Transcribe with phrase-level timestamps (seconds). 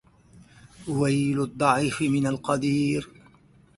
[0.87, 3.09] ويل الضعيف من القدير